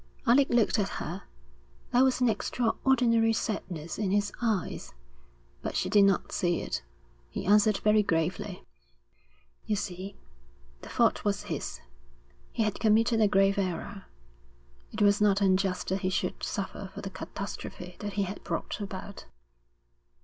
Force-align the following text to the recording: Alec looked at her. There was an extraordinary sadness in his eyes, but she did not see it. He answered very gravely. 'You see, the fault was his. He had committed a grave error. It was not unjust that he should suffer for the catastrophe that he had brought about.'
Alec 0.25 0.49
looked 0.49 0.79
at 0.79 0.89
her. 0.97 1.25
There 1.93 2.03
was 2.03 2.21
an 2.21 2.27
extraordinary 2.27 3.33
sadness 3.33 3.99
in 3.99 4.09
his 4.09 4.33
eyes, 4.41 4.95
but 5.61 5.75
she 5.75 5.89
did 5.91 6.05
not 6.05 6.31
see 6.31 6.59
it. 6.61 6.81
He 7.29 7.45
answered 7.45 7.77
very 7.83 8.01
gravely. 8.01 8.63
'You 9.67 9.75
see, 9.75 10.17
the 10.81 10.89
fault 10.89 11.23
was 11.23 11.43
his. 11.43 11.81
He 12.51 12.63
had 12.63 12.79
committed 12.79 13.21
a 13.21 13.27
grave 13.27 13.59
error. 13.59 14.05
It 14.91 15.03
was 15.03 15.21
not 15.21 15.39
unjust 15.39 15.89
that 15.89 15.99
he 16.01 16.09
should 16.09 16.41
suffer 16.41 16.89
for 16.95 17.01
the 17.01 17.11
catastrophe 17.11 17.97
that 17.99 18.13
he 18.13 18.23
had 18.23 18.43
brought 18.43 18.79
about.' 18.81 19.25